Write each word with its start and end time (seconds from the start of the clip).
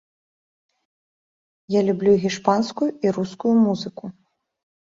Я 1.75 1.81
люблю 1.89 2.13
гішпанскую 2.23 2.89
і 3.07 3.15
рускую 3.19 3.55
музыку. 3.67 4.05